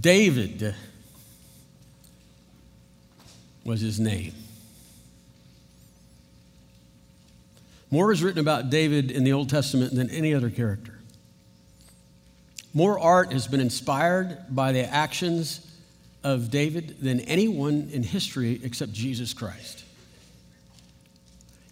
[0.00, 0.74] David
[3.64, 4.32] was his name.
[7.90, 10.98] More is written about David in the Old Testament than any other character.
[12.72, 15.66] More art has been inspired by the actions
[16.24, 19.84] of David than anyone in history except Jesus Christ.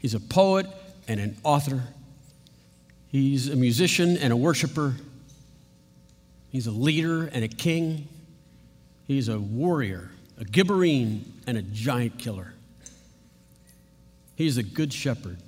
[0.00, 0.66] He's a poet
[1.08, 1.82] and an author.
[3.08, 4.96] He's a musician and a worshiper.
[6.50, 8.08] He's a leader and a king.
[9.06, 12.54] He's a warrior, a Gibberine, and a giant killer.
[14.36, 15.38] He's a good shepherd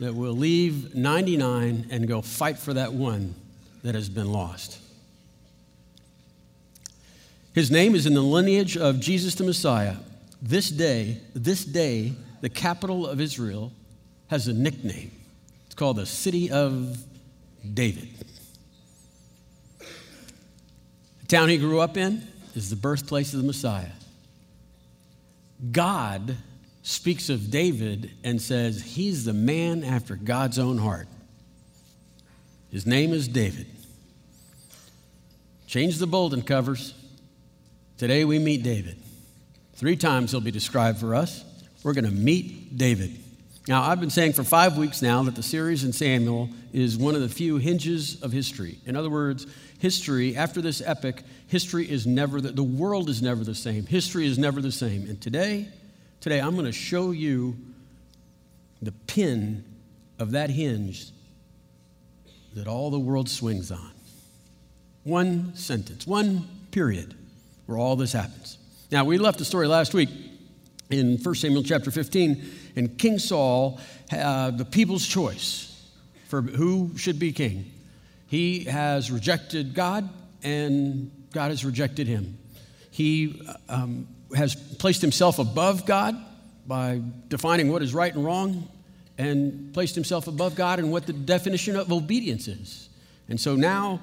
[0.00, 3.34] that will leave 99 and go fight for that one
[3.82, 4.78] that has been lost.
[7.54, 9.96] His name is in the lineage of Jesus the Messiah.
[10.40, 13.72] This day, this day, the capital of Israel
[14.28, 15.10] has a nickname.
[15.66, 16.98] It's called the City of
[17.74, 18.08] David.
[21.20, 22.22] The town he grew up in
[22.54, 23.92] is the birthplace of the Messiah.
[25.70, 26.36] God
[26.82, 31.08] speaks of David and says he's the man after God's own heart.
[32.70, 33.66] His name is David.
[35.66, 36.92] Change the bulletin covers.
[37.96, 38.98] Today we meet David.
[39.72, 41.46] Three times he'll be described for us.
[41.82, 43.18] We're going to meet David.
[43.68, 47.14] Now, I've been saying for five weeks now that the series in Samuel is one
[47.14, 48.78] of the few hinges of history.
[48.86, 49.46] In other words,
[49.78, 53.86] history, after this epic, history is never, the, the world is never the same.
[53.86, 55.08] History is never the same.
[55.08, 55.68] And today,
[56.20, 57.56] today, I'm going to show you
[58.80, 59.64] the pin
[60.18, 61.10] of that hinge
[62.54, 63.92] that all the world swings on.
[65.04, 67.14] One sentence, one period
[67.66, 68.58] where all this happens.
[68.90, 70.10] Now, we left the story last week
[70.90, 72.44] in 1 Samuel chapter 15,
[72.76, 75.68] and King Saul, uh, the people's choice
[76.28, 77.70] for who should be king.
[78.26, 80.08] He has rejected God,
[80.42, 82.38] and God has rejected him.
[82.90, 86.16] He um, has placed himself above God
[86.66, 88.68] by defining what is right and wrong,
[89.18, 92.88] and placed himself above God and what the definition of obedience is.
[93.28, 94.00] And so now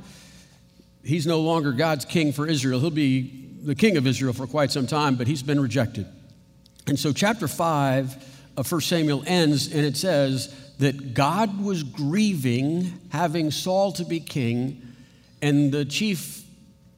[1.03, 2.79] he's no longer God's king for Israel.
[2.79, 6.05] He'll be the king of Israel for quite some time, but he's been rejected.
[6.87, 12.91] And so, chapter 5 of 1 Samuel ends, and it says that God was grieving
[13.07, 14.81] having Saul to be king,
[15.41, 16.43] and the chief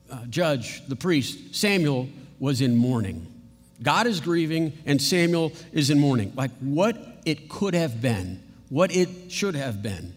[0.09, 3.27] uh, judge, the priest, Samuel, was in mourning.
[3.83, 6.33] God is grieving, and Samuel is in mourning.
[6.35, 10.15] Like what it could have been, what it should have been.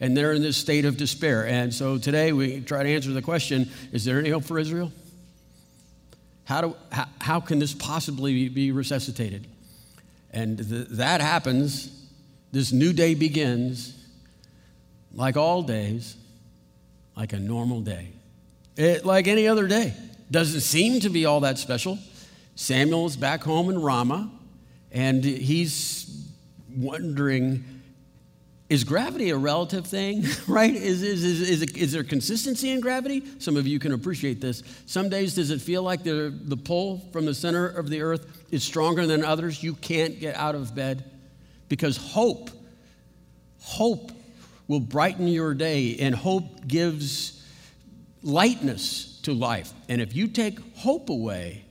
[0.00, 1.46] And they're in this state of despair.
[1.46, 4.90] And so today we try to answer the question is there any hope for Israel?
[6.46, 9.46] How, do, how, how can this possibly be resuscitated?
[10.32, 11.90] And th- that happens.
[12.52, 13.96] This new day begins,
[15.12, 16.16] like all days,
[17.16, 18.08] like a normal day.
[18.76, 19.94] It, like any other day.
[20.30, 21.98] Doesn't seem to be all that special.
[22.54, 24.30] Samuel's back home in Ramah,
[24.92, 26.26] and he's
[26.76, 27.79] wondering
[28.70, 30.74] is gravity a relative thing, right?
[30.74, 33.24] Is, is, is, is, it, is, there consistency in gravity?
[33.40, 34.62] Some of you can appreciate this.
[34.86, 38.46] Some days, does it feel like the, the pull from the center of the earth
[38.52, 39.60] is stronger than others?
[39.62, 41.04] You can't get out of bed
[41.68, 42.50] because hope,
[43.60, 44.12] hope
[44.68, 47.44] will brighten your day, and hope gives
[48.22, 49.72] lightness to life.
[49.88, 51.64] And if you take hope away,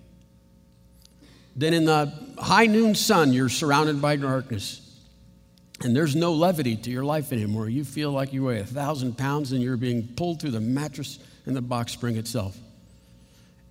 [1.55, 4.88] then in the high noon sun, you're surrounded by darkness
[5.81, 7.69] and there's no levity to your life anymore.
[7.69, 11.19] You feel like you weigh a thousand pounds and you're being pulled through the mattress
[11.45, 12.57] and the box spring itself.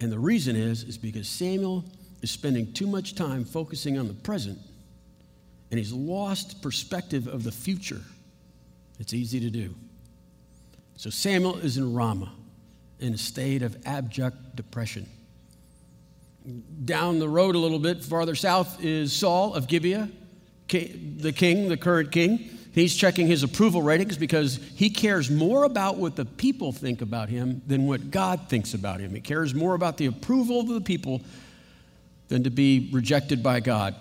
[0.00, 1.84] And the reason is, is because Samuel
[2.22, 4.58] is spending too much time focusing on the present
[5.70, 8.00] and he's lost perspective of the future.
[8.98, 9.74] It's easy to do.
[10.96, 12.32] So Samuel is in Ramah
[13.00, 15.06] in a state of abject depression.
[16.84, 20.08] Down the road a little bit farther south is Saul of Gibeah
[20.68, 25.96] the king, the current king, he's checking his approval ratings because he cares more about
[25.96, 29.14] what the people think about him than what God thinks about him.
[29.14, 31.22] He cares more about the approval of the people
[32.28, 33.94] than to be rejected by God.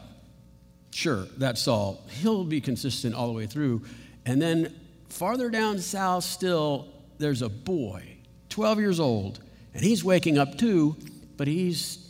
[0.92, 2.04] Sure, that's Saul.
[2.22, 3.84] He'll be consistent all the way through.
[4.25, 4.75] And then
[5.10, 6.88] farther down south, still,
[7.18, 8.04] there's a boy,
[8.50, 9.40] 12 years old,
[9.74, 10.96] and he's waking up too,
[11.38, 12.08] but he's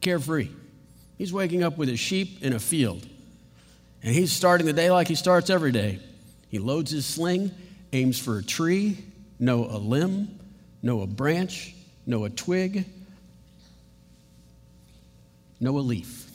[0.00, 0.48] carefree.
[1.18, 3.06] He's waking up with his sheep in a field.
[4.02, 5.98] And he's starting the day like he starts every day.
[6.48, 7.50] He loads his sling,
[7.92, 8.98] aims for a tree,
[9.38, 10.38] no a limb,
[10.82, 11.74] no a branch,
[12.06, 12.86] no a twig,
[15.60, 16.30] no a leaf.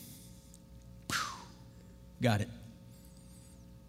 [2.22, 2.50] Got it.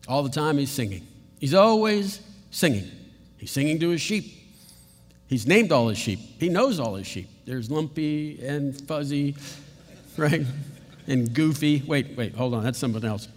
[0.09, 1.07] All the time he's singing.
[1.39, 2.21] He's always
[2.51, 2.91] singing.
[3.37, 4.33] He's singing to his sheep.
[5.29, 6.21] He's named all his sheep.
[6.39, 7.29] He knows all his sheep.
[7.45, 9.37] There's lumpy and fuzzy,
[10.17, 10.45] right?
[11.07, 11.83] And goofy.
[11.87, 12.65] Wait, wait, hold on.
[12.65, 13.29] That's something else.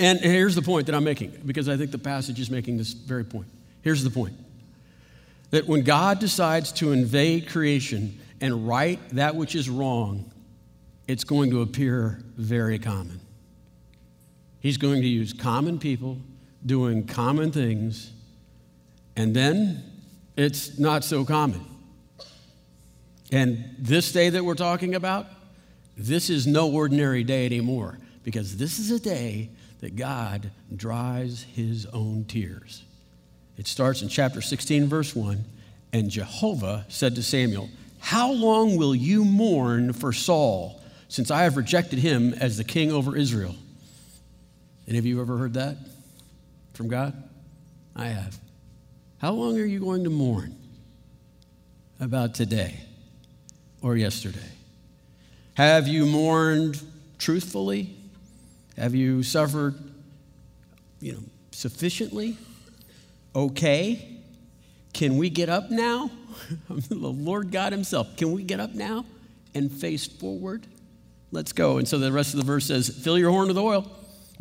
[0.00, 2.94] And here's the point that I'm making, because I think the passage is making this
[2.94, 3.48] very point.
[3.82, 4.34] Here's the point
[5.50, 10.32] that when God decides to invade creation and right that which is wrong,
[11.06, 13.20] it's going to appear very common.
[14.60, 16.16] He's going to use common people
[16.64, 18.10] doing common things,
[19.16, 19.82] and then
[20.34, 21.60] it's not so common.
[23.30, 25.26] And this day that we're talking about,
[25.94, 29.50] this is no ordinary day anymore because this is a day
[29.80, 32.84] that God dries his own tears.
[33.56, 35.44] It starts in chapter 16, verse 1.
[35.92, 37.68] And Jehovah said to Samuel,
[37.98, 42.92] How long will you mourn for Saul, since I have rejected him as the king
[42.92, 43.54] over Israel?
[44.86, 45.76] Any of you ever heard that
[46.74, 47.14] from God?
[47.96, 48.38] I have.
[49.18, 50.56] How long are you going to mourn
[51.98, 52.80] about today
[53.82, 54.38] or yesterday?
[55.54, 56.80] Have you mourned
[57.18, 57.94] truthfully?
[58.76, 59.74] Have you suffered,
[61.00, 61.22] you know,
[61.52, 62.36] sufficiently?
[63.34, 64.18] Okay?
[64.92, 66.10] Can we get up now?
[66.68, 68.16] the Lord God Himself.
[68.16, 69.04] Can we get up now
[69.54, 70.66] and face forward?
[71.32, 71.78] Let's go.
[71.78, 73.90] And so the rest of the verse says, Fill your horn with oil.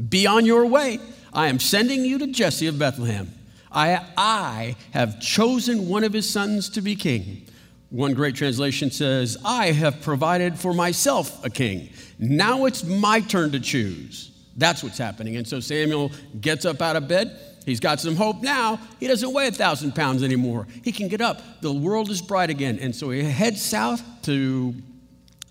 [0.10, 1.00] Be on your way.
[1.34, 3.32] I am sending you to Jesse of Bethlehem.
[3.72, 7.46] I, I have chosen one of his sons to be king.
[7.90, 11.90] One great translation says, I have provided for myself a king.
[12.20, 14.32] Now it's my turn to choose.
[14.56, 15.38] That's what's happening.
[15.38, 17.40] And so Samuel gets up out of bed.
[17.66, 18.80] He's got some hope now.
[19.00, 20.68] He doesn't weigh a thousand pounds anymore.
[20.84, 21.62] He can get up.
[21.62, 22.78] The world is bright again.
[22.80, 24.76] And so he heads south to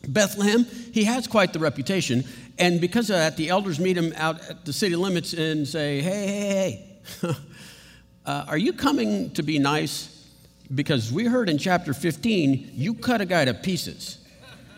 [0.06, 0.64] Bethlehem.
[0.92, 2.24] He has quite the reputation.
[2.58, 6.00] And because of that, the elders meet him out at the city limits and say,
[6.00, 6.84] Hey, hey,
[7.22, 7.28] hey,
[8.26, 10.17] uh, are you coming to be nice?
[10.74, 14.18] Because we heard in chapter 15, you cut a guy to pieces.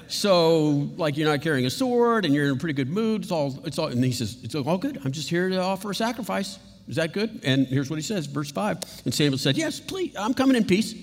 [0.07, 3.23] So, like, you're not carrying a sword and you're in a pretty good mood.
[3.23, 5.01] It's all, it's all, and he says, It's all good.
[5.05, 6.59] I'm just here to offer a sacrifice.
[6.89, 7.41] Is that good?
[7.45, 9.03] And here's what he says, verse 5.
[9.05, 10.95] And Samuel said, Yes, please, I'm coming in peace.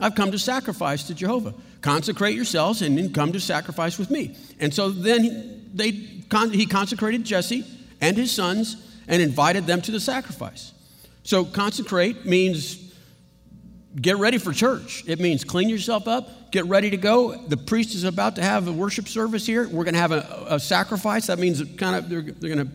[0.00, 1.54] I've come to sacrifice to Jehovah.
[1.82, 4.36] Consecrate yourselves and then come to sacrifice with me.
[4.58, 7.64] And so then they, he consecrated Jesse
[8.00, 8.76] and his sons
[9.06, 10.72] and invited them to the sacrifice.
[11.22, 12.83] So consecrate means
[14.00, 15.04] get ready for church.
[15.06, 17.36] It means clean yourself up, get ready to go.
[17.36, 19.68] The priest is about to have a worship service here.
[19.68, 21.28] We're going to have a, a sacrifice.
[21.28, 22.72] That means kind of they're, they're going to,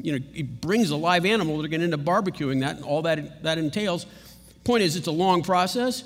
[0.00, 1.58] you know, he brings a live animal.
[1.58, 4.06] They're going to end up barbecuing that and all that that entails.
[4.64, 6.04] Point is, it's a long process.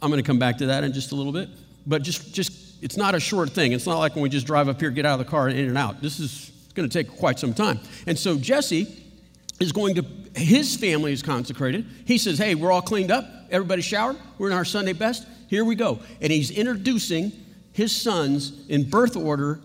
[0.00, 1.48] I'm going to come back to that in just a little bit.
[1.86, 3.72] But just, just it's not a short thing.
[3.72, 5.58] It's not like when we just drive up here, get out of the car, and
[5.58, 6.00] in and out.
[6.00, 7.78] This is going to take quite some time.
[8.06, 9.02] And so Jesse
[9.60, 11.86] is going to, his family is consecrated.
[12.06, 13.26] He says, Hey, we're all cleaned up.
[13.50, 14.16] Everybody showered.
[14.38, 15.26] We're in our Sunday best.
[15.48, 16.00] Here we go.
[16.20, 17.32] And he's introducing
[17.72, 19.60] his sons in birth order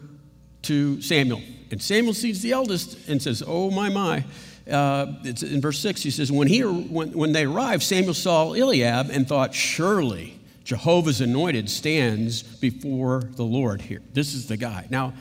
[0.63, 1.41] to Samuel.
[1.71, 4.23] And Samuel sees the eldest and says, Oh, my, my.
[4.69, 8.53] Uh, it's in verse 6, he says, when, he, when, when they arrived, Samuel saw
[8.53, 14.01] Eliab and thought, Surely Jehovah's anointed stands before the Lord here.
[14.13, 14.85] This is the guy.
[14.91, 15.13] Now,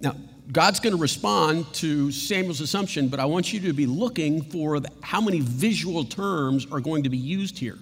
[0.00, 0.16] now
[0.50, 4.80] God's going to respond to Samuel's assumption, but I want you to be looking for
[4.80, 7.78] the, how many visual terms are going to be used here.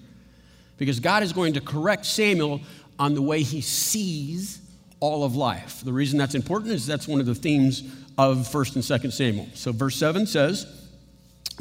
[0.77, 2.61] Because God is going to correct Samuel
[2.99, 4.61] on the way he sees
[5.01, 5.83] all of life.
[5.85, 7.83] The reason that's important is that's one of the themes
[8.19, 9.49] of 1st and 2nd Samuel.
[9.55, 10.67] So, verse 7 says,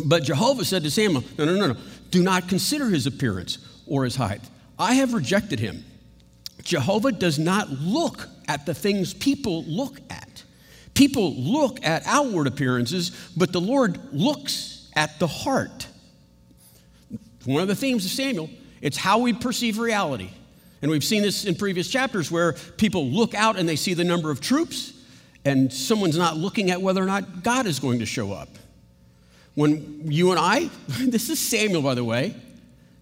[0.03, 1.79] But Jehovah said to Samuel, No, no, no, no.
[2.09, 4.41] Do not consider his appearance or his height
[4.77, 5.85] I have rejected him.
[6.63, 10.43] Jehovah does not look at the things people look at.
[10.95, 15.87] People look at outward appearances, but the Lord looks at the heart.
[17.43, 18.49] One of the themes of Samuel,
[18.81, 20.31] it's how we perceive reality.
[20.81, 24.03] And we've seen this in previous chapters where people look out and they see the
[24.03, 24.93] number of troops,
[25.43, 28.49] and someone's not looking at whether or not God is going to show up.
[29.53, 32.35] When you and I, this is Samuel, by the way,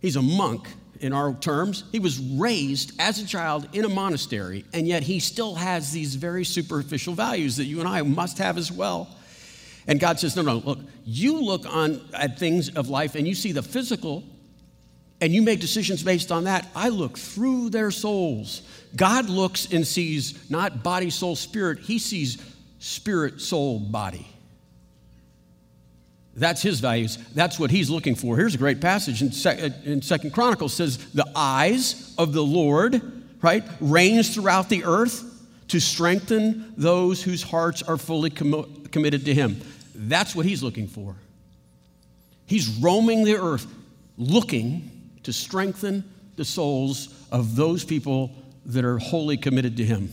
[0.01, 0.67] he's a monk
[1.03, 1.83] in our terms.
[1.91, 6.15] He was raised as a child in a monastery, and yet he still has these
[6.15, 9.09] very superficial values that you and I must have as well.
[9.85, 13.35] And God says, No, no, look, you look on at things of life and you
[13.35, 14.23] see the physical
[15.19, 16.67] and you make decisions based on that.
[16.75, 18.61] I look through their souls.
[18.95, 22.43] God looks and sees not body, soul, spirit, he sees
[22.79, 24.27] spirit, soul, body.
[26.35, 27.17] That's his values.
[27.35, 28.35] That's what he's looking for.
[28.35, 33.01] Here's a great passage in, Second Chronicles says, "The eyes of the Lord,
[33.41, 35.23] right, reigns throughout the earth
[35.67, 39.61] to strengthen those whose hearts are fully com- committed to him."
[39.93, 41.15] That's what he's looking for.
[42.47, 43.67] He's roaming the earth
[44.17, 44.89] looking
[45.23, 46.03] to strengthen
[46.35, 48.31] the souls of those people
[48.65, 50.09] that are wholly committed to him.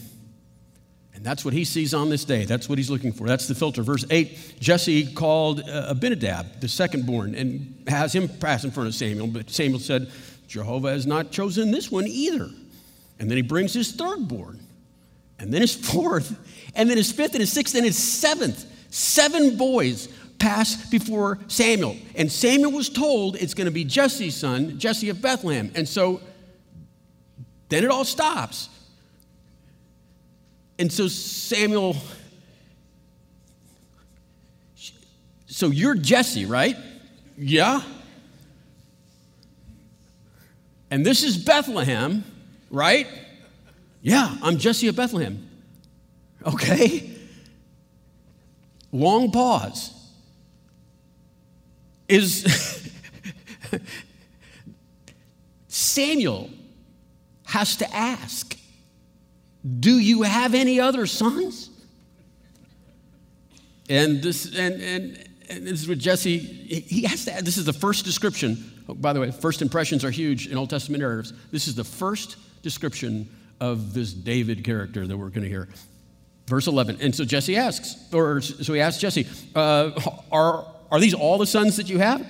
[1.21, 2.47] And that's what he sees on this day.
[2.47, 3.27] That's what he's looking for.
[3.27, 3.83] That's the filter.
[3.83, 8.89] Verse 8 Jesse called uh, Abinadab, the second born, and has him pass in front
[8.89, 9.27] of Samuel.
[9.27, 10.11] But Samuel said,
[10.49, 12.49] Jehovah has not chosen this one either.
[13.19, 14.61] And then he brings his third born,
[15.39, 16.39] and then his fourth,
[16.75, 18.65] and then his fifth, and his sixth, and his seventh.
[18.89, 20.09] Seven boys
[20.39, 21.99] pass before Samuel.
[22.15, 25.71] And Samuel was told it's going to be Jesse's son, Jesse of Bethlehem.
[25.75, 26.23] And so
[27.69, 28.71] then it all stops.
[30.80, 31.94] And so Samuel,
[35.46, 36.75] so you're Jesse, right?
[37.37, 37.82] Yeah.
[40.90, 42.25] And this is Bethlehem,
[42.70, 43.06] right?
[44.00, 45.50] Yeah, I'm Jesse of Bethlehem.
[46.46, 47.10] Okay.
[48.90, 49.92] Long pause.
[52.08, 52.88] Is
[55.68, 56.49] Samuel
[57.44, 58.56] has to ask
[59.79, 61.71] do you have any other sons?
[63.88, 67.73] And this, and, and, and this is what Jesse, he has to, this is the
[67.73, 68.85] first description.
[68.88, 71.33] Oh, by the way, first impressions are huge in Old Testament narratives.
[71.50, 73.29] This is the first description
[73.61, 75.69] of this David character that we're going to hear.
[76.47, 76.99] Verse 11.
[77.00, 79.90] And so Jesse asks, or so he asks Jesse, uh,
[80.33, 82.26] are, are these all the sons that you have?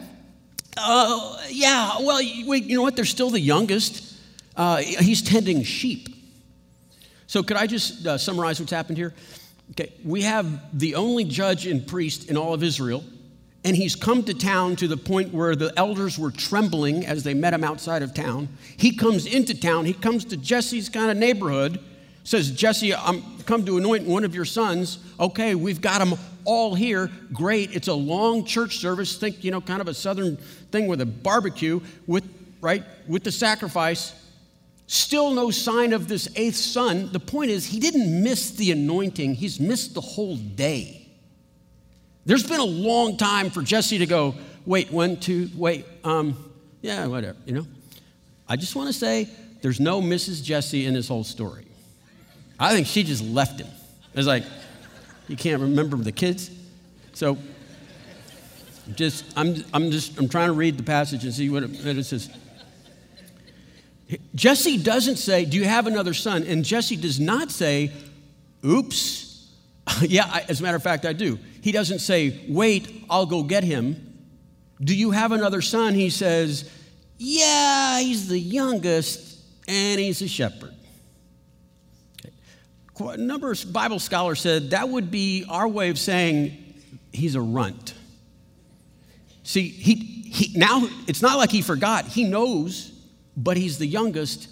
[0.77, 2.97] Uh, yeah, well, wait, you know what?
[2.97, 4.17] They're still the youngest.
[4.57, 6.09] Uh, he's tending sheep.
[7.31, 9.15] So, could I just uh, summarize what's happened here?
[9.71, 13.05] Okay, we have the only judge and priest in all of Israel,
[13.63, 17.33] and he's come to town to the point where the elders were trembling as they
[17.33, 18.49] met him outside of town.
[18.77, 21.79] He comes into town, he comes to Jesse's kind of neighborhood,
[22.25, 24.99] says, Jesse, I'm come to anoint one of your sons.
[25.21, 27.13] Okay, we've got them all here.
[27.33, 27.77] Great.
[27.77, 29.17] It's a long church service.
[29.17, 30.37] Think, you know, kind of a southern
[30.73, 32.29] thing with a barbecue with,
[32.61, 34.17] right, with the sacrifice.
[34.93, 37.13] Still no sign of this eighth son.
[37.13, 41.07] The point is, he didn't miss the anointing, he's missed the whole day.
[42.27, 44.35] There's been a long time for Jesse to go,
[44.67, 46.37] wait, one, two, wait, um,
[46.83, 47.67] yeah, whatever, you know?
[48.49, 49.29] I just want to say
[49.63, 50.43] there's no Mrs.
[50.43, 51.69] Jesse in this whole story.
[52.59, 53.69] I think she just left him.
[54.15, 54.43] It's like,
[55.29, 56.51] you can't remember the kids.
[57.13, 57.39] So,
[58.97, 61.97] just, I'm, I'm just, I'm trying to read the passage and see what it, what
[61.97, 62.29] it says.
[64.35, 66.45] Jesse doesn't say, Do you have another son?
[66.45, 67.93] And Jesse does not say,
[68.65, 69.49] Oops.
[70.03, 71.39] yeah, I, as a matter of fact, I do.
[71.63, 74.07] He doesn't say, Wait, I'll go get him.
[74.81, 75.95] Do you have another son?
[75.95, 76.71] He says,
[77.19, 79.39] Yeah, he's the youngest
[79.69, 80.75] and he's a shepherd.
[82.99, 86.75] A number of Bible scholars said that would be our way of saying
[87.13, 87.95] he's a runt.
[89.43, 92.07] See, he, he, now it's not like he forgot.
[92.07, 92.90] He knows
[93.43, 94.49] but he's the youngest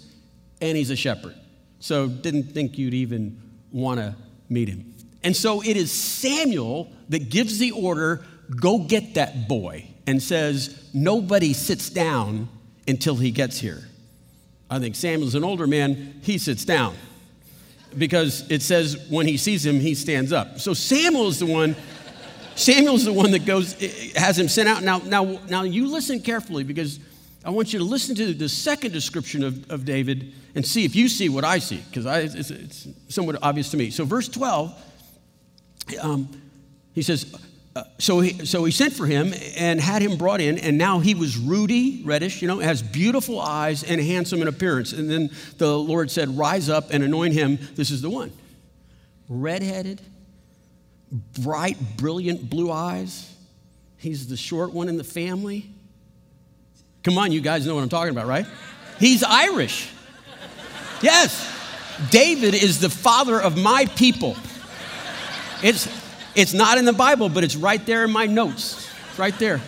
[0.61, 1.35] and he's a shepherd.
[1.79, 3.41] So didn't think you'd even
[3.71, 4.15] want to
[4.49, 4.93] meet him.
[5.23, 8.23] And so it is Samuel that gives the order
[8.55, 12.49] go get that boy and says, nobody sits down
[12.87, 13.83] until he gets here.
[14.69, 16.95] I think Samuel's an older man, he sits down
[17.97, 20.59] because it says when he sees him, he stands up.
[20.59, 21.75] So Samuel's the one.
[22.55, 24.83] Samuel's the one that goes, eh, has him sent out.
[24.83, 26.99] Now, now, now you listen carefully because
[27.43, 30.95] I want you to listen to the second description of, of David and see if
[30.95, 32.05] you see what I see, because
[32.35, 33.91] it's, it's, somewhat obvious to me.
[33.91, 34.73] So, verse 12,
[36.01, 36.29] um,
[36.93, 37.33] he says,
[37.75, 40.99] uh, so, he, so he sent for him and had him brought in, and now
[40.99, 44.91] he was ruddy, reddish, you know, has beautiful eyes and handsome in appearance.
[44.91, 47.57] And then the Lord said, Rise up and anoint him.
[47.75, 48.33] This is the one.
[49.29, 50.01] Redheaded,
[51.39, 53.33] bright, brilliant blue eyes.
[53.97, 55.69] He's the short one in the family.
[57.03, 58.45] Come on, you guys know what I'm talking about, right?
[58.99, 59.89] He's Irish.
[61.01, 61.55] Yes.
[62.09, 64.35] David is the father of my people.
[65.61, 65.87] It's,
[66.35, 68.89] it's not in the Bible, but it's right there in my notes.
[69.09, 69.61] It's right there.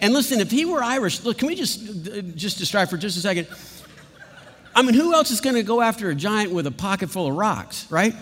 [0.00, 3.20] And listen, if he were Irish, look, can we just just distract for just a
[3.20, 3.46] second?
[4.74, 7.26] I mean, who else is going to go after a giant with a pocket full
[7.26, 8.14] of rocks, right?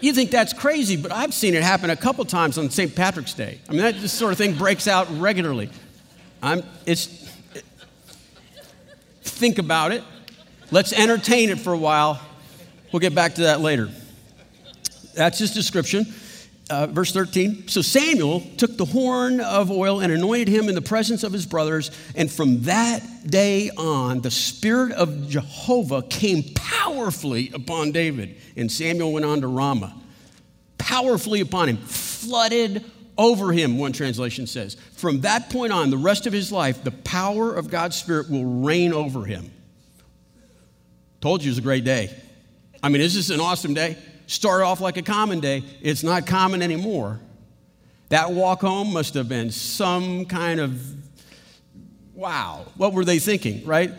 [0.00, 2.94] You think that's crazy, but I've seen it happen a couple times on St.
[2.94, 3.58] Patrick's Day.
[3.68, 5.70] I mean, that sort of thing breaks out regularly.
[6.40, 7.17] I'm, it's,
[9.38, 10.02] think about it.
[10.72, 12.20] Let's entertain it for a while.
[12.92, 13.88] We'll get back to that later.
[15.14, 16.06] That's his description.
[16.68, 17.68] Uh, verse 13.
[17.68, 21.46] So Samuel took the horn of oil and anointed him in the presence of his
[21.46, 21.90] brothers.
[22.14, 28.36] And from that day on, the Spirit of Jehovah came powerfully upon David.
[28.56, 29.94] And Samuel went on to Ramah.
[30.76, 32.84] Powerfully upon him, flooded
[33.18, 34.76] over him, one translation says.
[34.94, 38.44] From that point on, the rest of his life, the power of God's Spirit will
[38.44, 39.50] reign over him.
[41.20, 42.14] Told you it was a great day.
[42.82, 43.98] I mean, is this an awesome day?
[44.28, 45.64] Started off like a common day.
[45.82, 47.20] It's not common anymore.
[48.10, 50.80] That walk home must have been some kind of
[52.14, 52.66] wow.
[52.76, 53.90] What were they thinking, right?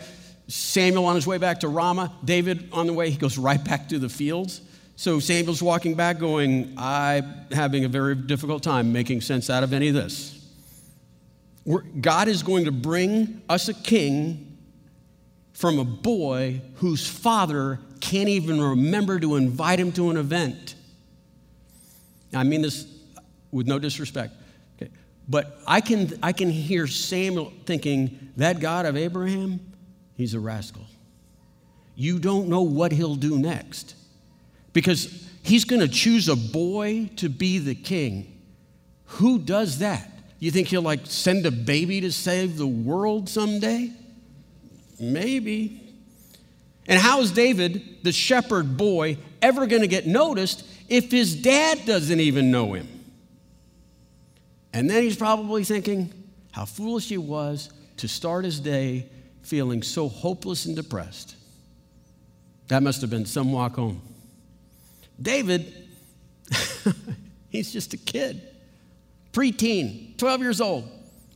[0.47, 3.89] Samuel on his way back to Ramah, David on the way, he goes right back
[3.89, 4.61] to the fields.
[4.99, 9.71] So Samuel's walking back, going, I'm having a very difficult time making sense out of
[9.71, 10.45] any of this.
[11.63, 14.57] We're, God is going to bring us a king
[15.53, 20.75] from a boy whose father can't even remember to invite him to an event.
[22.33, 22.85] Now, I mean this
[23.51, 24.33] with no disrespect.
[24.75, 24.91] Okay.
[25.29, 29.61] But I can, I can hear Samuel thinking, that God of Abraham,
[30.15, 30.87] he's a rascal.
[31.95, 33.95] You don't know what he'll do next.
[34.73, 38.39] Because he's going to choose a boy to be the king.
[39.05, 40.11] Who does that?
[40.39, 43.91] You think he'll like send a baby to save the world someday?
[44.99, 45.81] Maybe.
[46.87, 51.85] And how is David, the shepherd boy, ever going to get noticed if his dad
[51.85, 52.87] doesn't even know him?
[54.73, 56.13] And then he's probably thinking
[56.51, 59.09] how foolish he was to start his day
[59.41, 61.35] feeling so hopeless and depressed.
[62.67, 64.01] That must have been some walk home.
[65.21, 65.73] David,
[67.49, 68.41] he's just a kid,
[69.33, 70.89] preteen, 12 years old.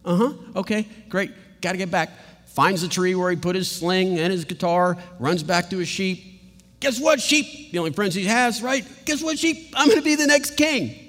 [0.06, 2.10] Uh huh, okay, great, got to get back.
[2.48, 5.88] Finds the tree where he put his sling and his guitar, runs back to his
[5.88, 6.42] sheep.
[6.80, 7.72] Guess what, sheep?
[7.72, 8.86] The only friends he has, right?
[9.06, 9.74] Guess what, sheep?
[9.76, 11.04] I'm going to be the next king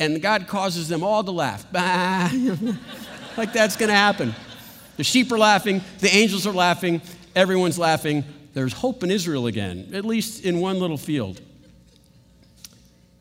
[0.00, 1.66] and God causes them all to laugh.
[3.36, 4.34] like that's going to happen.
[4.96, 7.02] The sheep are laughing, the angels are laughing,
[7.34, 8.24] everyone's laughing.
[8.52, 11.40] There's hope in Israel again, at least in one little field.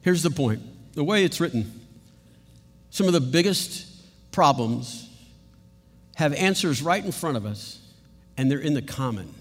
[0.04, 0.62] Here's the point
[0.94, 1.82] the way it's written,
[2.92, 3.88] some of the biggest
[4.32, 5.10] problems
[6.16, 7.80] have answers right in front of us,
[8.38, 9.34] and they're in the common.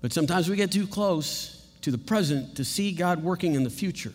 [0.00, 3.70] But sometimes we get too close to the present to see God working in the
[3.70, 4.12] future.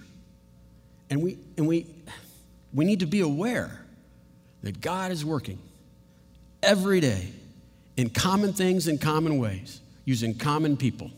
[1.10, 1.86] And we, and we,
[2.74, 3.86] we need to be aware
[4.64, 5.60] that God is working
[6.64, 7.32] every day
[7.98, 11.12] in common things in common ways, using common people.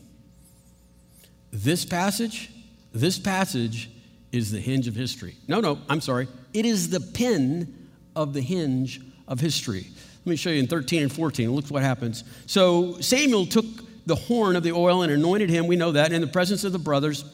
[1.52, 2.50] This passage,
[2.92, 3.90] this passage
[4.32, 5.36] is the hinge of history.
[5.48, 6.28] No, no, I'm sorry.
[6.54, 9.86] It is the pin of the hinge of history.
[10.24, 11.50] Let me show you in 13 and 14.
[11.50, 12.24] Look what happens.
[12.46, 13.66] So Samuel took
[14.06, 16.72] the horn of the oil and anointed him, we know that, in the presence of
[16.72, 17.24] the brothers.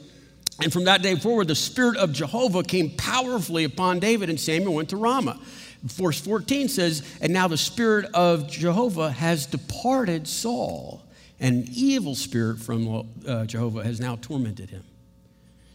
[0.63, 4.75] And from that day forward, the Spirit of Jehovah came powerfully upon David, and Samuel
[4.75, 5.39] went to Ramah.
[5.83, 11.03] Verse 14 says, And now the Spirit of Jehovah has departed Saul,
[11.39, 14.83] and an evil spirit from uh, Jehovah has now tormented him.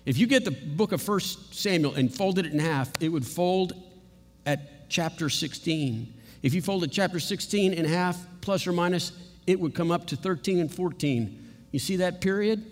[0.06, 3.26] If you get the book of 1 Samuel and folded it in half, it would
[3.26, 3.74] fold
[4.46, 6.14] at chapter 16.
[6.42, 9.14] If you folded chapter 16 in half, plus or minus,
[9.48, 11.54] it would come up to 13 and 14.
[11.72, 12.70] You see that period?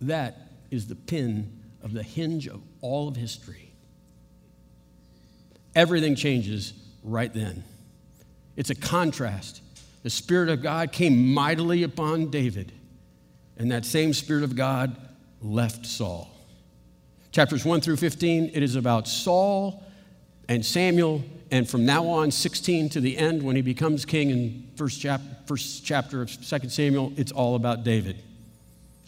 [0.00, 3.72] That is the pin of the hinge of all of history.
[5.74, 7.64] Everything changes right then.
[8.56, 9.60] It's a contrast.
[10.02, 12.72] The Spirit of God came mightily upon David,
[13.56, 14.96] and that same Spirit of God
[15.42, 16.30] left Saul.
[17.32, 19.82] Chapters 1 through 15, it is about Saul
[20.48, 24.70] and Samuel, and from now on, 16 to the end, when he becomes king in
[24.76, 28.18] first, chap- first chapter of 2 Samuel, it's all about David.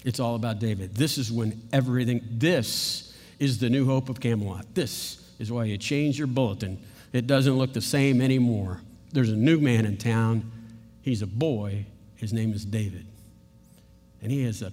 [0.04, 0.94] It's all about David.
[0.94, 4.74] This is when everything, this is the new hope of Camelot.
[4.74, 6.78] This is why you change your bulletin.
[7.12, 8.80] It doesn't look the same anymore.
[9.12, 10.50] There's a new man in town.
[11.02, 11.86] He's a boy.
[12.16, 13.06] His name is David.
[14.22, 14.72] And he has a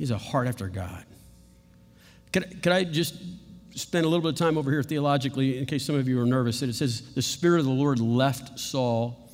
[0.00, 1.04] he's a heart after God.
[2.32, 3.16] Could, could I just
[3.74, 6.24] spend a little bit of time over here theologically in case some of you are
[6.24, 6.60] nervous?
[6.60, 9.28] That it says the Spirit of the Lord left Saul.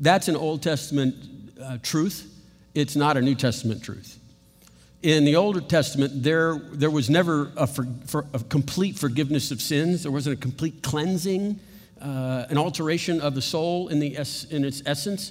[0.00, 1.14] That's an Old Testament
[1.62, 2.34] uh, truth.
[2.74, 4.18] It's not a New Testament truth.
[5.04, 9.62] In the Old Testament, there, there was never a, for, for, a complete forgiveness of
[9.62, 10.02] sins.
[10.02, 11.60] There wasn't a complete cleansing,
[12.02, 15.30] uh, an alteration of the soul in, the es- in its essence.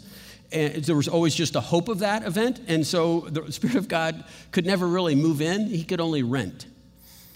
[0.52, 2.62] And there was always just a hope of that event.
[2.68, 6.66] And so the Spirit of God could never really move in, He could only rent.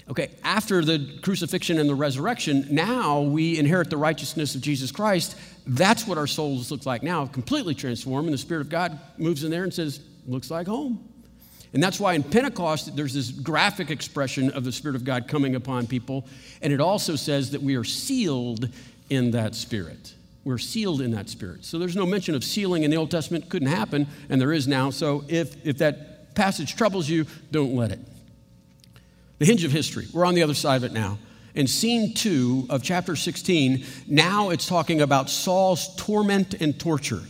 [0.10, 5.38] Okay, after the crucifixion and the resurrection, now we inherit the righteousness of Jesus Christ.
[5.66, 8.28] That's what our souls look like now, completely transformed.
[8.28, 11.08] And the Spirit of God moves in there and says, Looks like home.
[11.74, 15.56] And that's why in Pentecost, there's this graphic expression of the Spirit of God coming
[15.56, 16.28] upon people.
[16.62, 18.70] And it also says that we are sealed
[19.10, 20.14] in that Spirit.
[20.44, 21.66] We're sealed in that Spirit.
[21.66, 23.50] So there's no mention of sealing in the Old Testament.
[23.50, 24.90] Couldn't happen, and there is now.
[24.90, 28.00] So if, if that passage troubles you, don't let it
[29.42, 30.06] the hinge of history.
[30.14, 31.18] We're on the other side of it now.
[31.56, 37.24] In scene two of chapter 16, now it's talking about Saul's torment and torture.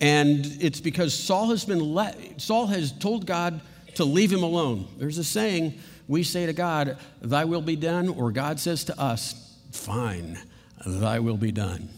[0.00, 3.60] And it's because Saul has been let, Saul has told God
[3.94, 4.88] to leave him alone.
[4.96, 9.00] There's a saying we say to God, Thy will be done, or God says to
[9.00, 10.40] us, Fine,
[10.84, 11.88] Thy will be done.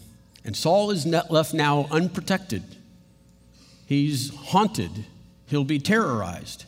[0.43, 2.63] And Saul is left now unprotected.
[3.85, 5.05] He's haunted,
[5.47, 6.65] he'll be terrorized.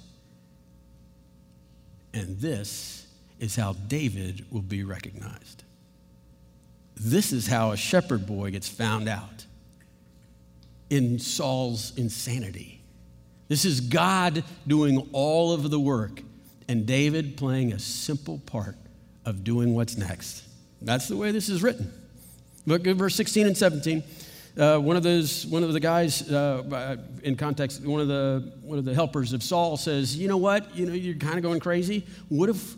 [2.13, 3.07] And this
[3.39, 5.63] is how David will be recognized.
[6.95, 9.45] This is how a shepherd boy gets found out
[10.89, 12.81] in Saul's insanity.
[13.47, 16.21] This is God doing all of the work
[16.67, 18.77] and David playing a simple part
[19.25, 20.43] of doing what's next.
[20.81, 21.91] That's the way this is written.
[22.65, 24.04] Look at verse 16 and 17.
[24.58, 28.78] Uh, one of those, one of the guys uh, in context, one of the one
[28.78, 30.76] of the helpers of Saul says, "You know what?
[30.76, 32.06] You know you're kind of going crazy.
[32.30, 32.76] What if,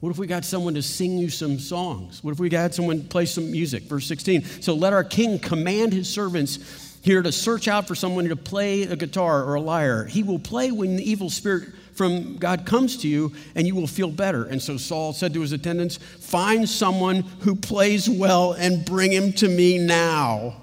[0.00, 2.22] what if we got someone to sing you some songs?
[2.22, 4.44] What if we got someone to play some music?" Verse 16.
[4.60, 8.82] So let our king command his servants here to search out for someone to play
[8.82, 10.04] a guitar or a lyre.
[10.04, 13.86] He will play when the evil spirit from God comes to you, and you will
[13.86, 14.44] feel better.
[14.44, 19.32] And so Saul said to his attendants, Find someone who plays well and bring him
[19.34, 20.56] to me now.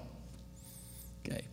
[1.26, 1.44] Okay.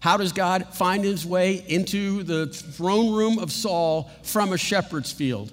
[0.00, 5.12] How does God find his way into the throne room of Saul from a shepherd's
[5.12, 5.52] field?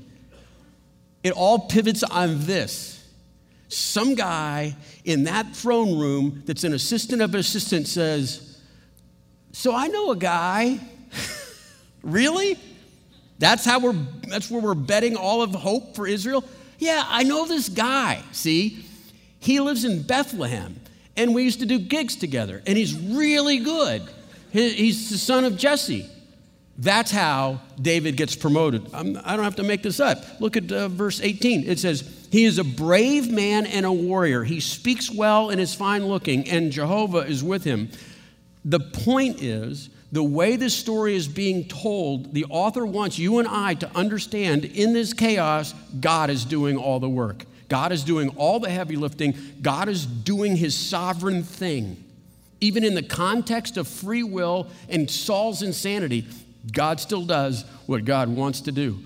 [1.24, 2.96] It all pivots on this.
[3.68, 8.50] Some guy in that throne room that's an assistant of an assistant says,
[9.52, 10.80] so I know a guy.
[12.02, 12.58] really?
[13.40, 13.96] That's how we're
[14.28, 16.44] that's where we're betting all of hope for Israel?
[16.78, 18.22] Yeah, I know this guy.
[18.32, 18.86] See?
[19.40, 20.80] He lives in Bethlehem
[21.16, 24.04] and we used to do gigs together and he's really good.
[24.52, 26.10] He's the son of Jesse.
[26.80, 28.90] That's how David gets promoted.
[28.94, 30.18] I'm, I do not have to make this up.
[30.40, 31.68] Look at uh, verse 18.
[31.68, 34.46] It says, He is a brave man and a warrior.
[34.46, 37.90] He speaks well and is fine looking, and Jehovah is with him.
[38.64, 43.48] The point is, the way this story is being told, the author wants you and
[43.48, 47.46] I to understand in this chaos, God is doing all the work.
[47.68, 49.36] God is doing all the heavy lifting.
[49.62, 52.04] God is doing his sovereign thing.
[52.60, 56.26] Even in the context of free will and Saul's insanity,
[56.72, 59.00] God still does what God wants to do.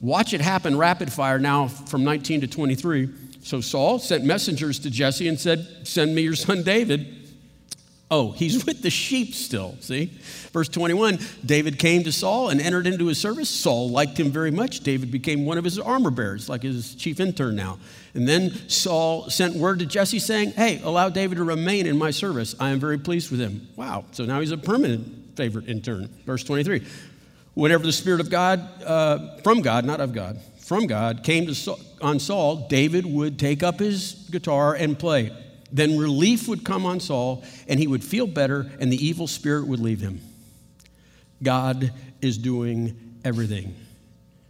[0.00, 3.08] Watch it happen rapid fire now from 19 to 23.
[3.42, 7.19] So Saul sent messengers to Jesse and said, Send me your son David.
[8.10, 10.12] Oh, he's with the sheep still, see?
[10.52, 13.48] Verse 21 David came to Saul and entered into his service.
[13.48, 14.80] Saul liked him very much.
[14.80, 17.78] David became one of his armor bearers, like his chief intern now.
[18.14, 22.10] And then Saul sent word to Jesse saying, Hey, allow David to remain in my
[22.10, 22.56] service.
[22.58, 23.68] I am very pleased with him.
[23.76, 24.04] Wow.
[24.12, 26.08] So now he's a permanent favorite intern.
[26.26, 26.84] Verse 23
[27.54, 31.54] Whenever the Spirit of God, uh, from God, not of God, from God, came to
[31.54, 35.32] Saul, on Saul, David would take up his guitar and play.
[35.72, 39.66] Then relief would come on Saul, and he would feel better, and the evil spirit
[39.66, 40.20] would leave him.
[41.42, 43.74] God is doing everything.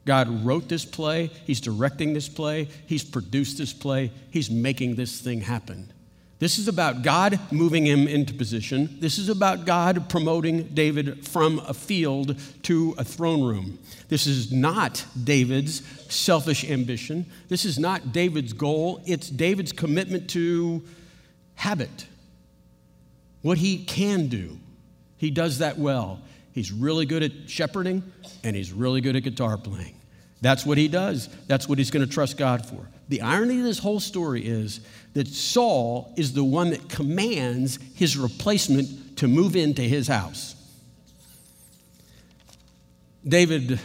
[0.06, 5.20] God wrote this play, He's directing this play, He's produced this play, He's making this
[5.20, 5.92] thing happen.
[6.40, 8.96] This is about God moving him into position.
[8.98, 13.78] This is about God promoting David from a field to a throne room.
[14.08, 17.26] This is not David's selfish ambition.
[17.48, 19.02] This is not David's goal.
[19.04, 20.82] It's David's commitment to
[21.60, 22.06] habit,
[23.42, 24.58] what he can do.
[25.18, 26.22] He does that well.
[26.54, 28.02] He's really good at shepherding
[28.42, 29.94] and he's really good at guitar playing.
[30.40, 31.28] That's what he does.
[31.48, 32.88] That's what he's going to trust God for.
[33.10, 34.80] The irony of this whole story is
[35.12, 40.54] that Saul is the one that commands his replacement to move into his house.
[43.22, 43.78] David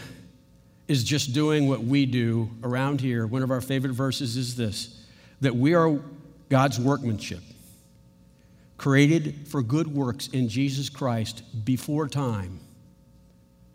[0.88, 3.28] is just doing what we do around here.
[3.28, 4.98] One of our favorite verses is this
[5.42, 6.00] that we are
[6.48, 7.42] God's workmanship
[8.78, 12.60] created for good works in Jesus Christ before time,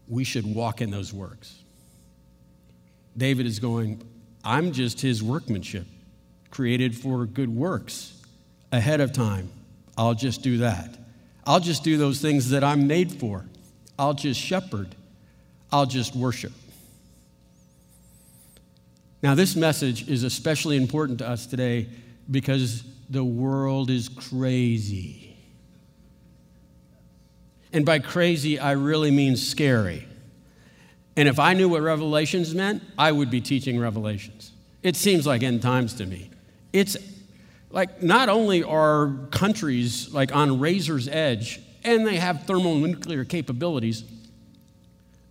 [0.09, 1.63] we should walk in those works.
[3.17, 4.03] David is going,
[4.45, 5.87] I'm just his workmanship,
[6.51, 8.21] created for good works
[8.73, 9.51] ahead of time.
[9.97, 10.97] I'll just do that.
[11.47, 13.45] I'll just do those things that I'm made for.
[13.99, 14.95] I'll just shepherd.
[15.73, 16.53] I'll just worship.
[19.23, 21.89] Now, this message is especially important to us today
[22.31, 25.37] because the world is crazy.
[27.73, 30.07] And by crazy, I really mean scary.
[31.17, 34.53] And if I knew what Revelations meant, I would be teaching Revelations.
[34.83, 36.31] It seems like end times to me.
[36.73, 36.97] It's
[37.71, 44.05] like not only are countries like on razor's edge and they have thermonuclear capabilities,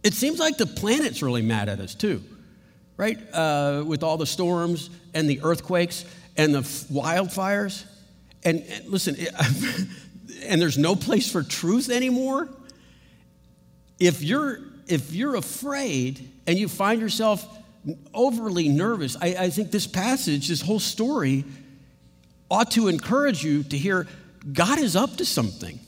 [0.04, 2.22] it seems like the planet's really mad at us too,
[2.98, 3.18] right?
[3.34, 6.06] Uh, with all the storms and the earthquakes
[6.39, 7.84] and the wildfires.
[8.43, 9.17] And, and listen,
[10.45, 12.47] and there's no place for truth anymore.
[13.99, 17.45] if you're if you're afraid and you find yourself
[18.12, 21.45] overly nervous, I, I think this passage, this whole story,
[22.49, 24.08] ought to encourage you to hear
[24.52, 25.80] God is up to something.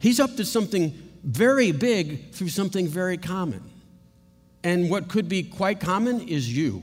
[0.00, 0.92] He's up to something
[1.22, 3.62] very big through something very common.
[4.62, 6.82] And what could be quite common is you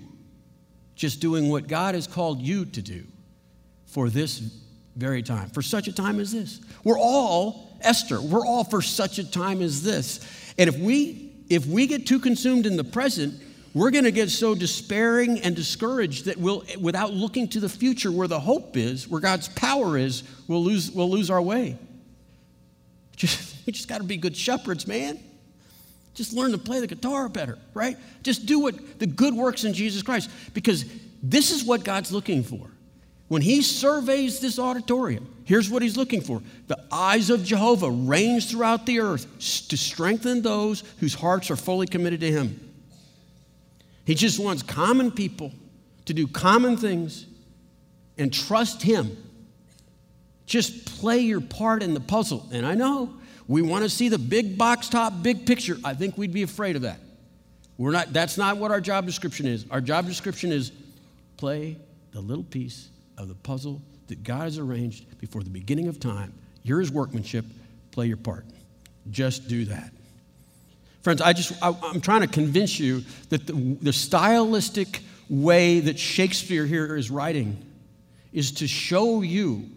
[0.96, 3.04] just doing what God has called you to do
[3.86, 4.40] for this
[4.96, 6.60] very time, for such a time as this.
[6.84, 8.22] We're all Esther.
[8.22, 10.20] We're all for such a time as this.
[10.58, 13.36] And if we if we get too consumed in the present,
[13.74, 18.12] we're going to get so despairing and discouraged that we'll without looking to the future
[18.12, 21.78] where the hope is, where God's power is, we'll lose we'll lose our way.
[23.16, 25.20] Just, we just got to be good shepherds, man.
[26.14, 27.98] Just learn to play the guitar better, right?
[28.22, 30.86] Just do what the good works in Jesus Christ because
[31.22, 32.70] this is what God's looking for.
[33.30, 38.50] When he surveys this auditorium, here's what he's looking for the eyes of Jehovah range
[38.50, 39.26] throughout the earth
[39.70, 42.60] to strengthen those whose hearts are fully committed to him.
[44.06, 45.52] He just wants common people
[46.06, 47.26] to do common things
[48.18, 49.18] and trust him.
[50.46, 52.48] Just play your part in the puzzle.
[52.52, 53.14] And I know
[53.48, 55.78] we want to see the big box top, big picture.
[55.84, 57.00] I think we'd be afraid of that.
[57.78, 59.66] We're not, that's not what our job description is.
[59.72, 60.72] Our job description is
[61.38, 61.78] play
[62.12, 66.34] the little piece of the puzzle that God has arranged before the beginning of time.
[66.64, 67.46] You're his workmanship,
[67.92, 68.46] play your part.
[69.10, 69.92] Just do that.
[71.02, 76.00] Friends, I just, I, am trying to convince you that the, the stylistic way that
[76.00, 77.58] Shakespeare here is writing
[78.32, 79.70] is to show you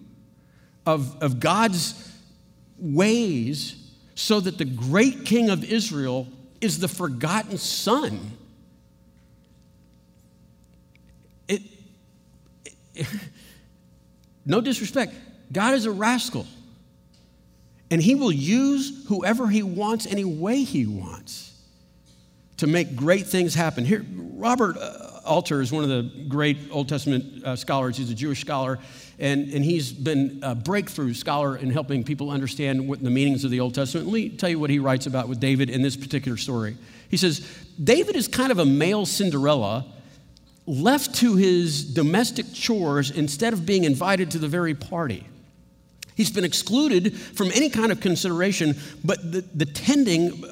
[0.85, 2.13] of, of God's
[2.79, 3.77] ways
[4.15, 6.29] so that the great king of Israel
[6.61, 8.33] is the forgotten son.
[11.49, 11.63] It,
[12.95, 13.07] it,
[14.47, 15.15] no disrespect,
[15.53, 16.47] God is a rascal.
[17.91, 21.53] And he will use whoever he wants any way he wants
[22.57, 23.85] to make great things happen.
[23.85, 27.97] Here, Robert uh, Alter is one of the great Old Testament uh, scholars.
[27.97, 28.79] He's a Jewish scholar,
[29.19, 33.51] and, and he's been a breakthrough scholar in helping people understand what the meanings of
[33.51, 34.07] the Old Testament.
[34.07, 36.77] Let me tell you what he writes about with David in this particular story.
[37.11, 37.47] He says,
[37.83, 39.85] David is kind of a male Cinderella
[40.67, 45.27] left to his domestic chores instead of being invited to the very party.
[46.17, 50.43] He's been excluded from any kind of consideration, but the, the tending,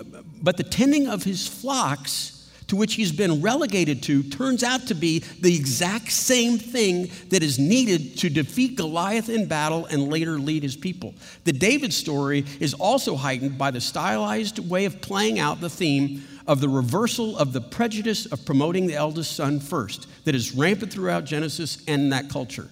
[0.43, 2.34] but the tending of his flocks
[2.69, 7.43] to which he's been relegated to turns out to be the exact same thing that
[7.43, 11.15] is needed to defeat Goliath in battle and later lead his people.
[11.45, 16.25] The David story is also heightened by the stylized way of playing out the theme
[16.47, 20.93] of the reversal of the prejudice of promoting the eldest son first that is rampant
[20.93, 22.69] throughout Genesis and that culture.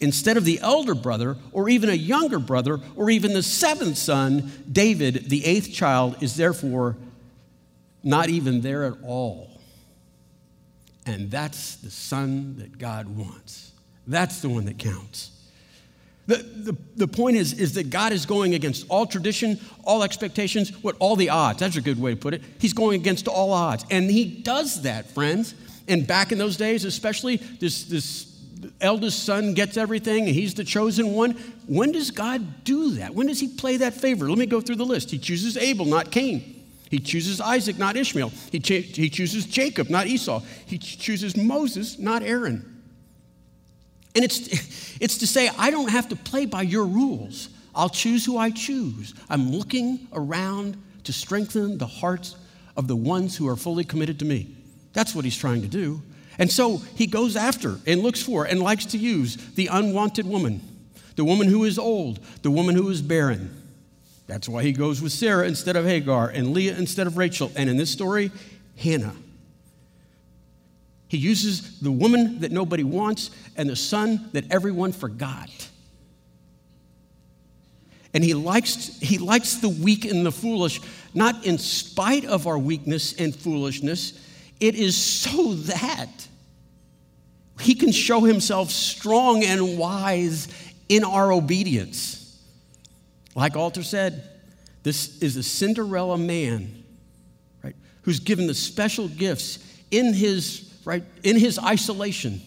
[0.00, 4.52] Instead of the elder brother, or even a younger brother, or even the seventh son,
[4.70, 6.96] David, the eighth child, is therefore
[8.02, 9.50] not even there at all.
[11.06, 13.72] And that's the son that God wants.
[14.06, 15.30] That's the one that counts.
[16.26, 20.70] The, the, the point is, is that God is going against all tradition, all expectations,
[20.82, 21.60] what all the odds.
[21.60, 22.42] That's a good way to put it.
[22.58, 23.86] He's going against all odds.
[23.90, 25.54] And he does that, friends.
[25.88, 28.38] And back in those days, especially, this, this
[28.82, 31.32] eldest son gets everything and he's the chosen one.
[31.66, 33.14] When does God do that?
[33.14, 34.28] When does he play that favor?
[34.28, 35.10] Let me go through the list.
[35.10, 36.57] He chooses Abel, not Cain.
[36.90, 38.30] He chooses Isaac, not Ishmael.
[38.50, 40.40] He, he chooses Jacob, not Esau.
[40.66, 42.82] He chooses Moses, not Aaron.
[44.14, 47.50] And it's, it's to say, I don't have to play by your rules.
[47.74, 49.14] I'll choose who I choose.
[49.28, 52.36] I'm looking around to strengthen the hearts
[52.76, 54.54] of the ones who are fully committed to me.
[54.92, 56.02] That's what he's trying to do.
[56.38, 60.60] And so he goes after and looks for and likes to use the unwanted woman,
[61.16, 63.54] the woman who is old, the woman who is barren.
[64.28, 67.50] That's why he goes with Sarah instead of Hagar and Leah instead of Rachel.
[67.56, 68.30] And in this story,
[68.76, 69.16] Hannah.
[71.08, 75.50] He uses the woman that nobody wants and the son that everyone forgot.
[78.12, 80.80] And he likes, he likes the weak and the foolish,
[81.14, 84.20] not in spite of our weakness and foolishness.
[84.60, 86.28] It is so that
[87.60, 90.48] he can show himself strong and wise
[90.90, 92.17] in our obedience.
[93.38, 94.28] Like Alter said,
[94.82, 96.82] this is a Cinderella man,
[97.62, 99.60] right, who's given the special gifts
[99.92, 102.40] in his right, in his isolation,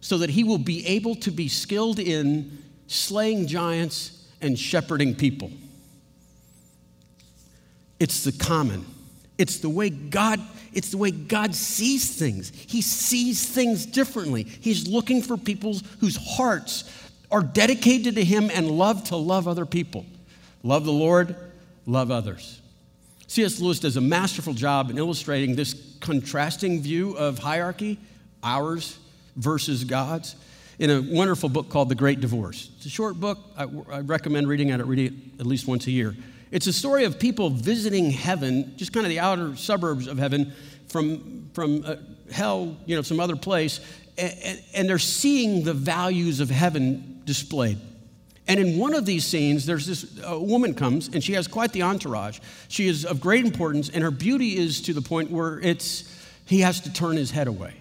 [0.00, 5.50] so that he will be able to be skilled in slaying giants and shepherding people.
[7.98, 8.86] It's the common.
[9.38, 10.40] It's the way God
[10.72, 12.52] it's the way God sees things.
[12.54, 14.44] He sees things differently.
[14.44, 16.84] He's looking for people whose hearts
[17.28, 20.06] are dedicated to him and love to love other people.
[20.62, 21.36] Love the Lord,
[21.86, 22.60] love others.
[23.26, 23.60] C.S.
[23.60, 27.98] Lewis does a masterful job in illustrating this contrasting view of hierarchy,
[28.42, 28.98] ours
[29.36, 30.34] versus God's,
[30.78, 32.70] in a wonderful book called The Great Divorce.
[32.76, 33.38] It's a short book.
[33.56, 34.84] I, I recommend reading it.
[34.84, 36.16] Read it at least once a year.
[36.50, 40.52] It's a story of people visiting heaven, just kind of the outer suburbs of heaven,
[40.88, 41.96] from, from uh,
[42.32, 43.80] hell, you know, some other place,
[44.16, 47.78] and, and they're seeing the values of heaven displayed.
[48.48, 51.82] And in one of these scenes, there's this woman comes, and she has quite the
[51.82, 52.40] entourage.
[52.68, 56.14] She is of great importance, and her beauty is to the point where it's
[56.46, 57.74] he has to turn his head away.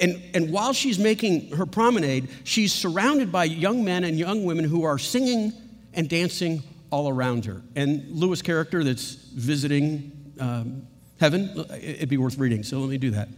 [0.00, 4.64] And, and while she's making her promenade, she's surrounded by young men and young women
[4.64, 5.52] who are singing
[5.94, 7.62] and dancing all around her.
[7.76, 10.86] And Lewis' character that's visiting um,
[11.20, 13.28] heaven, it'd be worth reading, so let me do that.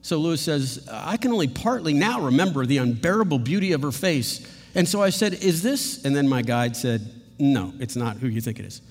[0.00, 4.46] So Lewis says, I can only partly now remember the unbearable beauty of her face.
[4.74, 6.04] And so I said, Is this?
[6.04, 8.82] And then my guide said, No, it's not who you think it is.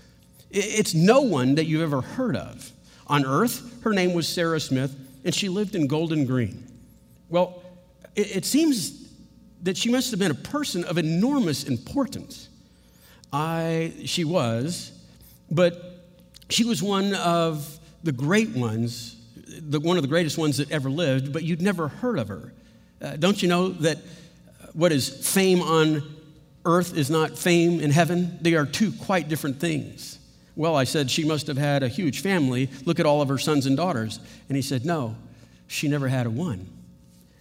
[0.51, 2.71] It's no one that you've ever heard of.
[3.07, 6.63] On earth, her name was Sarah Smith, and she lived in Golders Green.
[7.29, 7.63] Well,
[8.15, 9.09] it seems
[9.63, 12.49] that she must have been a person of enormous importance.
[13.31, 14.91] I, she was,
[15.49, 16.03] but
[16.49, 19.15] she was one of the great ones,
[19.47, 22.53] the, one of the greatest ones that ever lived, but you'd never heard of her.
[23.01, 23.97] Uh, don't you know that
[24.73, 26.03] what is fame on
[26.65, 28.37] earth is not fame in heaven?
[28.41, 30.19] They are two quite different things.
[30.55, 32.69] Well, I said, she must have had a huge family.
[32.85, 34.19] Look at all of her sons and daughters.
[34.49, 35.15] And he said, no,
[35.67, 36.67] she never had a one.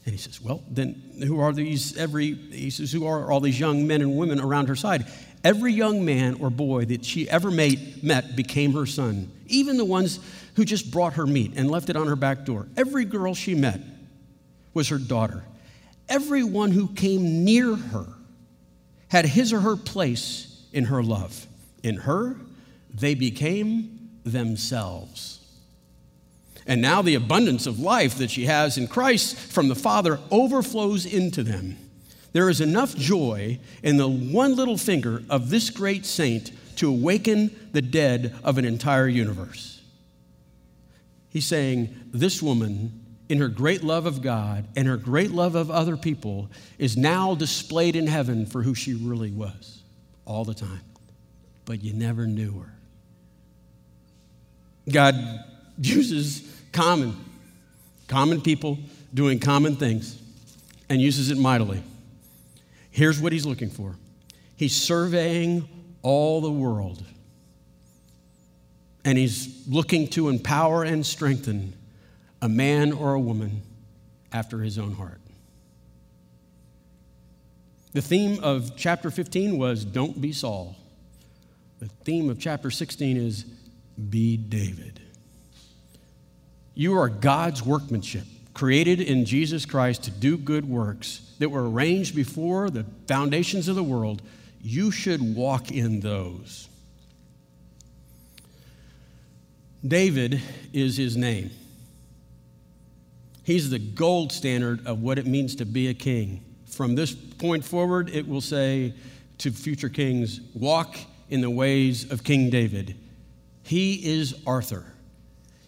[0.04, 3.60] And he says, well, then who are these every, he says, who are all these
[3.60, 5.06] young men and women around her side?
[5.44, 9.84] Every young man or boy that she ever made, met became her son, even the
[9.84, 10.18] ones
[10.54, 12.66] who just brought her meat and left it on her back door.
[12.76, 13.80] Every girl she met
[14.74, 15.44] was her daughter.
[16.12, 18.04] Everyone who came near her
[19.08, 21.46] had his or her place in her love.
[21.82, 22.36] In her,
[22.92, 25.40] they became themselves.
[26.66, 31.06] And now the abundance of life that she has in Christ from the Father overflows
[31.06, 31.78] into them.
[32.34, 37.70] There is enough joy in the one little finger of this great saint to awaken
[37.72, 39.80] the dead of an entire universe.
[41.30, 43.01] He's saying, This woman,
[43.32, 47.34] in her great love of God and her great love of other people, is now
[47.34, 49.80] displayed in heaven for who she really was
[50.26, 50.82] all the time.
[51.64, 52.74] But you never knew her.
[54.92, 55.14] God
[55.78, 57.16] uses common,
[58.06, 58.78] common people
[59.14, 60.20] doing common things
[60.90, 61.82] and uses it mightily.
[62.90, 63.96] Here's what he's looking for
[64.56, 65.66] He's surveying
[66.02, 67.02] all the world,
[69.06, 71.72] and he's looking to empower and strengthen
[72.42, 73.62] a man or a woman
[74.32, 75.20] after his own heart.
[77.92, 80.76] The theme of chapter 15 was Don't be Saul.
[81.78, 83.44] The theme of chapter 16 is
[84.10, 85.00] Be David.
[86.74, 88.24] You are God's workmanship
[88.54, 93.76] created in Jesus Christ to do good works that were arranged before the foundations of
[93.76, 94.22] the world,
[94.60, 96.68] you should walk in those.
[99.86, 100.40] David
[100.72, 101.50] is his name.
[103.44, 106.44] He's the gold standard of what it means to be a king.
[106.66, 108.94] From this point forward, it will say
[109.38, 110.96] to future kings, walk
[111.28, 112.96] in the ways of King David.
[113.62, 114.84] He is Arthur.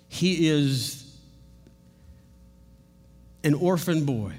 [0.09, 1.19] He is
[3.43, 4.33] an orphan boy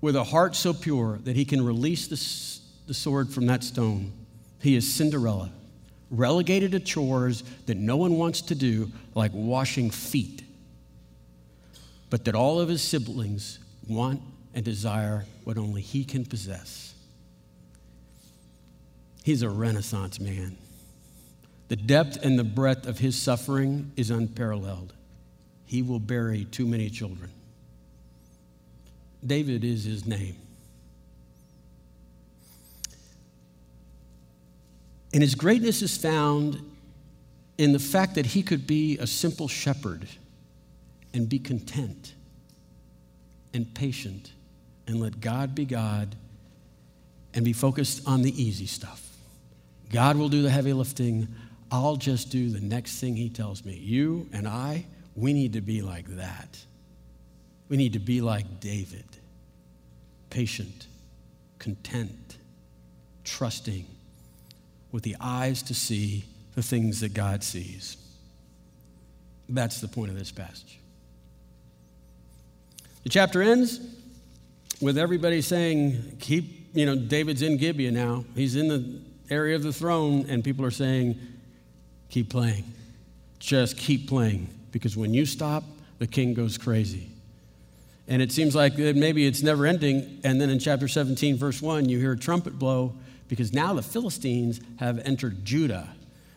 [0.00, 4.12] with a heart so pure that he can release the, the sword from that stone.
[4.60, 5.50] He is Cinderella,
[6.10, 10.42] relegated to chores that no one wants to do, like washing feet,
[12.10, 14.20] but that all of his siblings want
[14.52, 16.94] and desire what only he can possess.
[19.22, 20.56] He's a Renaissance man.
[21.68, 24.92] The depth and the breadth of his suffering is unparalleled
[25.70, 27.30] he will bury too many children.
[29.24, 30.34] David is his name.
[35.14, 36.60] And his greatness is found
[37.56, 40.08] in the fact that he could be a simple shepherd
[41.12, 42.14] and be content
[43.52, 44.32] and patient
[44.86, 46.16] and let God be God
[47.34, 49.06] and be focused on the easy stuff.
[49.92, 51.28] God will do the heavy lifting.
[51.70, 53.74] I'll just do the next thing he tells me.
[53.74, 56.58] You and I, we need to be like that.
[57.68, 59.04] We need to be like David
[60.30, 60.86] patient,
[61.58, 62.38] content,
[63.24, 63.84] trusting,
[64.92, 67.96] with the eyes to see the things that God sees.
[69.48, 70.78] That's the point of this passage.
[73.02, 73.80] The chapter ends
[74.80, 78.24] with everybody saying, Keep, you know, David's in Gibeah now.
[78.34, 81.18] He's in the area of the throne, and people are saying,
[82.08, 82.64] keep playing.
[83.38, 84.48] Just keep playing.
[84.72, 85.64] Because when you stop,
[85.98, 87.08] the king goes crazy.
[88.08, 90.20] And it seems like maybe it's never ending.
[90.24, 92.94] And then in chapter 17, verse 1, you hear a trumpet blow
[93.28, 95.88] because now the Philistines have entered Judah,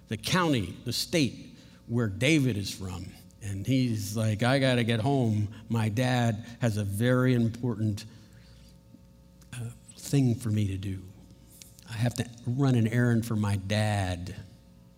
[0.09, 1.57] the county, the state
[1.87, 3.07] where David is from.
[3.43, 5.49] And he's like, I got to get home.
[5.69, 8.05] My dad has a very important
[9.53, 9.57] uh,
[9.97, 11.01] thing for me to do.
[11.89, 14.35] I have to run an errand for my dad.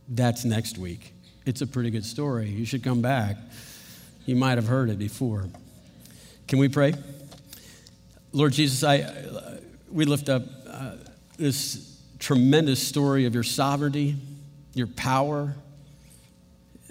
[0.07, 1.13] That's next week.
[1.45, 2.49] It's a pretty good story.
[2.49, 3.37] You should come back.
[4.25, 5.49] You might have heard it before.
[6.47, 6.93] Can we pray?
[8.31, 9.59] Lord Jesus, I,
[9.91, 10.95] we lift up uh,
[11.37, 14.15] this tremendous story of your sovereignty,
[14.73, 15.55] your power,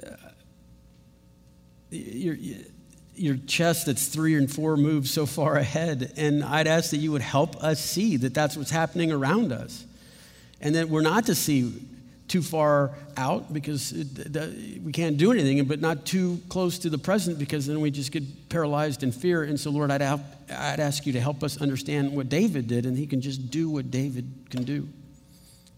[0.04, 0.10] uh,
[1.90, 2.36] your,
[3.14, 6.12] your chest that's three and four moves so far ahead.
[6.16, 9.84] And I'd ask that you would help us see that that's what's happening around us.
[10.60, 11.72] And that we're not to see
[12.26, 16.98] too far out because it, we can't do anything, but not too close to the
[16.98, 19.42] present because then we just get paralyzed in fear.
[19.44, 22.96] And so, Lord, I'd, I'd ask you to help us understand what David did, and
[22.96, 24.88] he can just do what David can do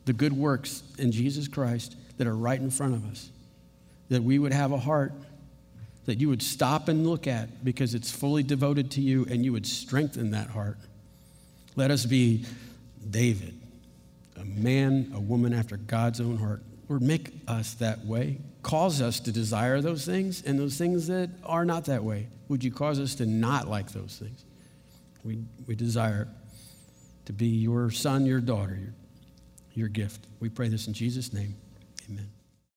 [0.07, 3.29] the good works in Jesus Christ that are right in front of us.
[4.09, 5.13] That we would have a heart
[6.07, 9.53] that you would stop and look at because it's fully devoted to you, and you
[9.53, 10.79] would strengthen that heart.
[11.75, 12.47] Let us be
[13.09, 13.61] David
[14.39, 16.63] a man, a woman after God's own heart.
[16.89, 18.39] Lord, make us that way.
[18.63, 22.29] Cause us to desire those things and those things that are not that way.
[22.49, 24.45] Would you cause us to not like those things?
[25.25, 26.29] We, we desire
[27.25, 28.95] to be your son, your daughter, your,
[29.75, 30.27] your gift.
[30.41, 31.57] We pray this in Jesus' name.